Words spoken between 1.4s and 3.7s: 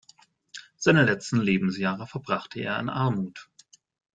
Lebensjahre verbrachte er in Armut.